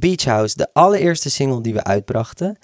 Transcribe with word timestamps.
Beach 0.00 0.24
House, 0.24 0.56
de 0.56 0.68
allereerste 0.72 1.30
single 1.30 1.60
die 1.60 1.74
we 1.74 1.84
uitbrachten. 1.84 2.58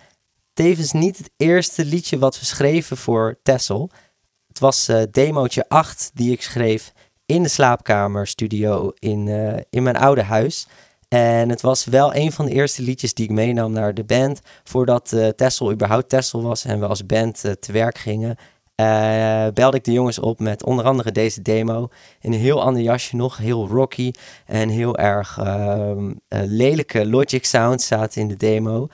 Tevens 0.52 0.92
niet 0.92 1.18
het 1.18 1.30
eerste 1.36 1.84
liedje 1.84 2.18
wat 2.18 2.38
we 2.38 2.44
schreven 2.44 2.96
voor 2.96 3.38
Tessel. 3.42 3.90
Het 4.48 4.58
was 4.58 4.88
uh, 4.88 5.02
demootje 5.10 5.68
8 5.68 6.10
die 6.14 6.32
ik 6.32 6.42
schreef 6.42 6.92
in 7.26 7.42
de 7.42 7.48
slaapkamerstudio 7.48 8.92
in, 8.98 9.26
uh, 9.26 9.56
in 9.70 9.82
mijn 9.82 9.96
oude 9.96 10.22
huis. 10.22 10.66
En 11.08 11.48
het 11.48 11.60
was 11.60 11.84
wel 11.84 12.14
een 12.14 12.32
van 12.32 12.46
de 12.46 12.52
eerste 12.52 12.82
liedjes 12.82 13.14
die 13.14 13.24
ik 13.24 13.30
meenam 13.30 13.72
naar 13.72 13.94
de 13.94 14.04
band. 14.04 14.40
Voordat 14.64 15.12
uh, 15.12 15.28
Tessel 15.28 15.72
überhaupt 15.72 16.08
Tessel 16.08 16.42
was 16.42 16.64
en 16.64 16.80
we 16.80 16.86
als 16.86 17.06
band 17.06 17.40
te 17.40 17.72
werk 17.72 17.98
gingen. 17.98 18.36
Belde 19.54 19.76
ik 19.76 19.84
de 19.84 19.92
jongens 19.92 20.18
op 20.18 20.40
met 20.40 20.64
onder 20.64 20.84
andere 20.84 21.12
deze 21.12 21.42
demo. 21.42 21.88
In 22.20 22.32
een 22.32 22.38
heel 22.38 22.62
ander 22.62 22.82
jasje 22.82 23.16
nog, 23.16 23.36
heel 23.36 23.68
rocky 23.68 24.10
en 24.46 24.68
heel 24.68 24.96
erg 24.96 25.38
ehm, 25.38 26.12
lelijke 26.28 27.06
Logic 27.06 27.44
sounds 27.44 27.86
zaten 27.86 28.20
in 28.20 28.28
de 28.28 28.36
demo. 28.36 28.88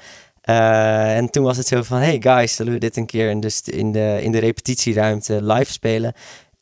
Uh, 0.44 1.16
en 1.16 1.30
toen 1.30 1.44
was 1.44 1.56
het 1.56 1.66
zo 1.66 1.82
van, 1.82 1.98
hey 1.98 2.20
guys, 2.20 2.54
zullen 2.54 2.72
we 2.72 2.78
dit 2.78 2.96
een 2.96 3.06
keer 3.06 3.30
in 3.30 3.42
in 3.64 3.92
de, 3.92 4.18
in 4.22 4.32
de 4.32 4.38
repetitieruimte 4.38 5.42
live 5.42 5.72
spelen? 5.72 6.12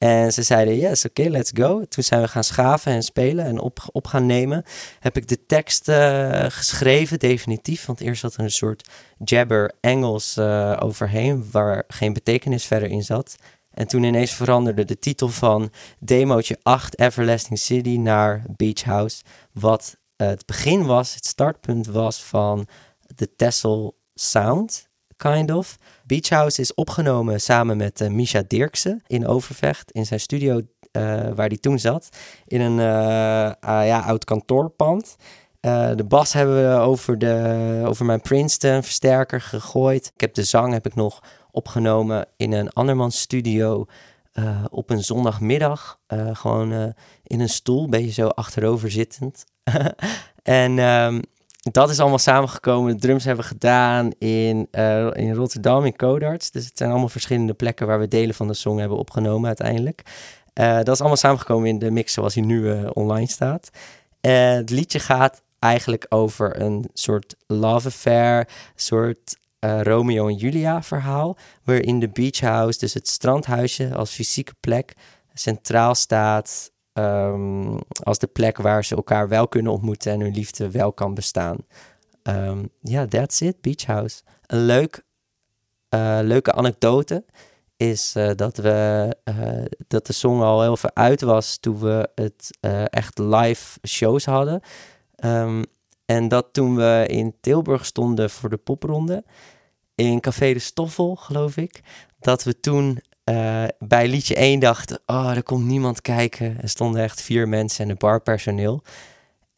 En 0.01 0.33
ze 0.33 0.43
zeiden, 0.43 0.77
yes, 0.77 1.05
oké, 1.05 1.23
let's 1.23 1.51
go. 1.55 1.85
Toen 1.85 2.05
zijn 2.05 2.21
we 2.21 2.29
gaan 2.29 2.45
schaven 2.45 2.93
en 2.93 3.03
spelen 3.03 3.45
en 3.45 3.59
op, 3.59 3.89
op 3.93 4.07
gaan 4.07 4.27
nemen. 4.27 4.65
Heb 5.01 5.17
ik 5.17 5.29
de 5.29 5.47
tekst 5.47 5.89
uh, 5.89 6.45
geschreven, 6.49 7.19
definitief. 7.19 7.87
Want 7.87 8.01
eerst 8.01 8.21
zat 8.21 8.35
er 8.35 8.41
een 8.41 8.51
soort 8.51 8.89
jabber 9.19 9.73
Engels 9.81 10.37
uh, 10.37 10.77
overheen, 10.79 11.51
waar 11.51 11.85
geen 11.89 12.13
betekenis 12.13 12.65
verder 12.65 12.89
in 12.89 13.03
zat. 13.03 13.37
En 13.71 13.87
toen 13.87 14.03
ineens 14.03 14.33
veranderde 14.33 14.85
de 14.85 14.99
titel 14.99 15.29
van 15.29 15.71
demootje 15.99 16.59
8 16.62 16.98
Everlasting 16.98 17.59
City 17.59 17.97
naar 17.97 18.45
Beach 18.57 18.83
House. 18.83 19.23
Wat 19.53 19.97
het 20.17 20.47
begin 20.47 20.87
was, 20.87 21.15
het 21.15 21.27
startpunt 21.27 21.87
was 21.87 22.23
van 22.23 22.67
de 23.15 23.35
Tessel 23.37 23.98
Sound, 24.15 24.89
kind 25.20 25.50
of. 25.50 25.78
Beach 26.06 26.28
House 26.28 26.61
is 26.61 26.75
opgenomen 26.75 27.41
samen 27.41 27.77
met 27.77 28.00
uh, 28.00 28.08
Misha 28.08 28.42
Dirksen 28.47 29.03
in 29.06 29.27
Overvecht, 29.27 29.91
in 29.91 30.06
zijn 30.06 30.20
studio 30.20 30.56
uh, 30.56 30.62
waar 31.34 31.48
hij 31.48 31.56
toen 31.56 31.78
zat, 31.78 32.08
in 32.47 32.61
een 32.61 32.78
uh, 32.78 33.53
ja, 33.62 34.00
oud 34.00 34.25
kantoorpand. 34.25 35.17
de 35.61 36.05
bas 36.08 36.33
hebben 36.33 36.70
we 36.70 36.78
over, 36.78 37.19
de, 37.19 37.83
over 37.86 38.05
mijn 38.05 38.20
Princeton 38.20 38.83
versterker 38.83 39.41
gegooid. 39.41 40.11
Ik 40.14 40.20
heb 40.20 40.34
de 40.34 40.45
zang 40.45 40.72
heb 40.72 40.86
ik 40.86 40.95
nog 40.95 41.20
opgenomen 41.50 42.27
in 42.36 42.52
een 42.52 42.70
andermans 42.70 43.20
studio 43.20 43.86
op 44.70 44.91
een 44.91 45.05
zondagmiddag. 45.05 45.98
gewoon 46.33 46.95
in 47.23 47.41
een 47.41 47.48
stoel, 47.48 47.89
beetje 47.89 48.12
zo 48.12 48.27
achterover 48.27 48.91
zittend. 48.91 49.45
en 50.42 50.78
um, 50.78 51.23
dat 51.61 51.91
is 51.91 52.00
allemaal 52.00 52.19
samengekomen. 52.19 52.94
De 52.94 53.00
drums 53.00 53.25
hebben 53.25 53.44
we 53.44 53.50
gedaan 53.50 54.11
in, 54.19 54.69
uh, 54.72 55.11
in 55.12 55.34
Rotterdam, 55.34 55.84
in 55.84 55.97
Codarts. 55.97 56.50
Dus 56.50 56.64
het 56.64 56.78
zijn 56.78 56.91
allemaal 56.91 57.08
verschillende 57.08 57.55
plekken 57.55 57.86
waar 57.86 57.98
we 57.98 58.08
delen 58.08 58.34
van 58.34 58.47
de 58.47 58.55
song 58.55 58.78
hebben 58.78 58.98
opgenomen 58.98 59.47
uiteindelijk. 59.47 60.02
Uh, 60.55 60.77
dat 60.77 60.89
is 60.89 60.98
allemaal 60.98 61.17
samengekomen 61.17 61.69
in 61.69 61.78
de 61.78 61.91
mix 61.91 62.12
zoals 62.12 62.34
hij 62.34 62.44
nu 62.44 62.61
uh, 62.61 62.91
online 62.92 63.28
staat. 63.28 63.70
het 64.20 64.70
liedje 64.70 64.98
gaat 64.98 65.42
eigenlijk 65.58 66.06
over 66.08 66.61
een 66.61 66.91
soort 66.92 67.34
love 67.47 67.86
affair, 67.86 68.39
een 68.39 68.47
soort 68.74 69.39
Romeo 69.83 70.28
en 70.28 70.34
Julia 70.34 70.83
verhaal. 70.83 71.36
Waarin 71.64 72.00
de 72.00 72.08
beach 72.08 72.41
house, 72.41 72.78
dus 72.78 72.95
het 72.95 73.08
strandhuisje 73.08 73.95
als 73.95 74.11
fysieke 74.11 74.55
plek, 74.61 74.95
centraal 75.34 75.95
staat 75.95 76.70
um, 77.01 77.79
als 78.03 78.19
de 78.19 78.27
plek 78.27 78.56
waar 78.56 78.84
ze 78.84 78.97
elkaar 78.97 79.29
wel 79.29 79.48
kunnen 79.48 79.73
ontmoeten 79.73 80.12
en 80.12 80.20
hun 80.20 80.34
liefde 80.34 80.70
wel 80.70 80.93
kan 80.93 81.15
bestaan. 81.15 81.57
Ehm, 82.23 82.65
ja, 82.81 83.07
that's 83.07 83.41
it, 83.41 83.61
Beach 83.61 83.84
House. 83.84 84.23
Een 84.47 84.65
leuk, 84.65 85.05
uh, 85.95 86.19
leuke 86.23 86.53
anekdote 86.53 87.25
is 87.77 88.15
uh, 88.17 88.31
dat, 88.37 88.57
we, 88.57 89.17
uh, 89.25 89.64
dat 89.89 90.07
de 90.07 90.13
song 90.13 90.41
al 90.41 90.63
heel 90.63 90.77
veel 90.77 90.95
uit 90.95 91.20
was 91.20 91.57
toen 91.57 91.79
we 91.79 92.08
het 92.14 92.58
echt 92.91 93.19
live 93.19 93.79
shows 93.86 94.24
hadden. 94.24 94.61
Um, 95.24 95.64
en 96.05 96.29
dat 96.29 96.47
toen 96.53 96.77
we 96.77 97.05
in 97.08 97.35
Tilburg 97.41 97.86
stonden 97.86 98.30
voor 98.30 98.51
de 98.51 98.57
popronde, 98.57 99.24
in 99.95 100.20
Café 100.20 100.53
de 100.53 100.58
Stoffel, 100.58 101.17
geloof 101.17 101.57
ik, 101.57 101.83
dat 102.19 102.42
we 102.42 102.61
toen 102.61 103.01
uh, 103.30 103.64
bij 103.79 104.08
liedje 104.08 104.35
1 104.35 104.61
dachten, 104.61 105.01
oh, 105.07 105.30
er 105.36 105.42
komt 105.42 105.64
niemand 105.64 106.01
kijken. 106.01 106.57
Er 106.61 106.68
stonden 106.68 107.02
echt 107.02 107.23
vier 107.23 107.48
mensen 107.48 107.85
en 107.85 107.91
een 107.91 107.96
barpersoneel. 107.98 108.83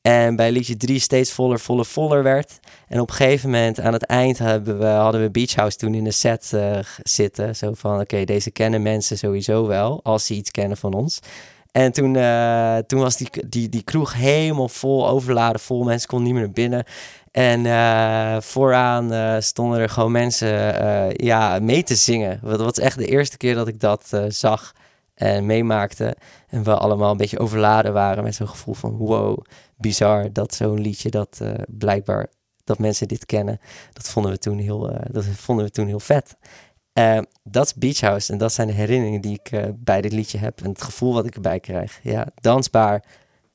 En 0.03 0.37
bij 0.37 0.53
liedje 0.53 0.77
3 0.77 0.99
steeds 0.99 1.33
voller, 1.33 1.61
voller, 1.61 1.85
voller 1.85 2.23
werd. 2.23 2.61
En 2.89 3.01
op 3.01 3.09
een 3.09 3.15
gegeven 3.15 3.51
moment 3.51 3.81
aan 3.81 3.93
het 3.93 4.05
eind 4.05 4.39
hebben 4.39 4.79
we, 4.79 4.85
hadden 4.85 5.21
we 5.21 5.31
Beach 5.31 5.55
House 5.55 5.77
toen 5.77 5.95
in 5.95 6.05
de 6.05 6.11
set 6.11 6.51
uh, 6.55 6.79
zitten. 7.03 7.57
Zo 7.57 7.73
van, 7.75 8.01
oké, 8.01 8.25
deze 8.25 8.51
kennen 8.51 8.83
mensen 8.83 9.19
sowieso 9.19 9.67
wel, 9.67 10.01
als 10.03 10.27
ze 10.27 10.35
iets 10.35 10.51
kennen 10.51 10.77
van 10.77 10.95
ons. 10.95 11.21
En 11.73 11.93
toen, 11.93 12.15
uh, 12.15 12.77
toen 12.77 13.01
was 13.01 13.17
die, 13.17 13.29
die, 13.49 13.69
die 13.69 13.83
kroeg 13.83 14.15
helemaal 14.15 14.69
vol, 14.69 15.09
overladen 15.09 15.61
vol. 15.61 15.85
Mensen 15.85 16.09
konden 16.09 16.27
niet 16.27 16.35
meer 16.37 16.45
naar 16.45 16.55
binnen. 16.55 16.85
En 17.31 17.65
uh, 17.65 18.41
vooraan 18.41 19.13
uh, 19.13 19.37
stonden 19.39 19.79
er 19.79 19.89
gewoon 19.89 20.13
mensen 20.13 20.49
ja, 21.25 21.59
mee 21.59 21.83
te 21.83 21.95
zingen. 21.95 22.41
Dat 22.43 22.61
was 22.61 22.79
echt 22.79 22.99
de 22.99 23.07
eerste 23.07 23.37
keer 23.37 23.55
dat 23.55 23.69
ik 23.69 23.81
dat 23.81 24.11
zag 24.29 24.73
en 25.15 25.47
meemaakte. 25.47 26.17
En 26.49 26.63
we 26.63 26.77
allemaal 26.77 27.11
een 27.11 27.17
beetje 27.17 27.39
overladen 27.39 27.93
waren 27.93 28.25
met 28.25 28.35
zo'n 28.35 28.49
gevoel 28.49 28.75
van 28.75 28.97
wow, 28.97 29.39
bizar 29.77 30.33
dat 30.33 30.55
zo'n 30.55 30.81
liedje 30.81 31.11
dat 31.11 31.41
blijkbaar 31.67 32.27
dat 32.65 32.79
mensen 32.79 33.09
dit 33.09 33.27
kennen. 33.27 33.61
Dat 33.93 34.09
vonden 34.09 34.33
we 34.33 34.39
toen 34.39 34.59
heel, 34.59 35.01
dat 35.11 35.25
vonden 35.25 35.65
we 35.65 35.71
toen 35.71 35.87
heel 35.87 36.01
vet. 36.01 36.37
Dat 37.43 37.67
is 37.67 37.75
Beach 37.75 38.01
House 38.01 38.33
en 38.33 38.39
dat 38.39 38.53
zijn 38.53 38.67
de 38.67 38.75
herinneringen 38.75 39.21
die 39.21 39.41
ik 39.43 39.75
bij 39.77 40.01
dit 40.01 40.13
liedje 40.13 40.39
heb. 40.39 40.61
En 40.61 40.69
het 40.69 40.83
gevoel 40.83 41.13
wat 41.13 41.27
ik 41.27 41.35
erbij 41.35 41.61
krijg. 41.61 42.01
Ja, 42.03 42.27
dansbaar 42.35 43.05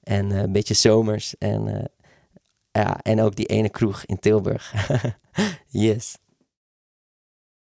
en 0.03 0.31
een 0.31 0.51
beetje 0.51 0.73
zomers 0.73 1.37
en 1.37 1.89
ja, 2.71 2.99
en 3.01 3.21
ook 3.21 3.35
die 3.35 3.45
ene 3.45 3.69
kroeg 3.69 4.05
in 4.05 4.19
Tilburg. 4.19 4.73
yes. 5.67 6.17